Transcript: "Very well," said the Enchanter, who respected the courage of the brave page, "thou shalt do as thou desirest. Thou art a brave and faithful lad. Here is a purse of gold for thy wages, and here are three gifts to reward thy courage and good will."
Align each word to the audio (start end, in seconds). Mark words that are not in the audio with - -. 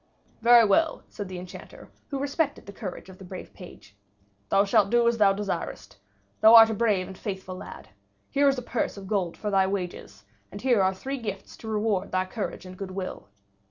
"Very 0.41 0.65
well," 0.65 1.03
said 1.09 1.27
the 1.27 1.37
Enchanter, 1.37 1.91
who 2.09 2.17
respected 2.17 2.65
the 2.65 2.73
courage 2.73 3.07
of 3.07 3.19
the 3.19 3.23
brave 3.23 3.53
page, 3.53 3.95
"thou 4.49 4.65
shalt 4.65 4.89
do 4.89 5.07
as 5.07 5.19
thou 5.19 5.31
desirest. 5.31 5.97
Thou 6.39 6.55
art 6.55 6.71
a 6.71 6.73
brave 6.73 7.05
and 7.05 7.15
faithful 7.15 7.53
lad. 7.57 7.89
Here 8.31 8.49
is 8.49 8.57
a 8.57 8.63
purse 8.63 8.97
of 8.97 9.05
gold 9.05 9.37
for 9.37 9.51
thy 9.51 9.67
wages, 9.67 10.25
and 10.51 10.59
here 10.59 10.81
are 10.81 10.95
three 10.95 11.19
gifts 11.19 11.55
to 11.57 11.67
reward 11.67 12.11
thy 12.11 12.25
courage 12.25 12.65
and 12.65 12.75
good 12.75 12.89
will." 12.89 13.27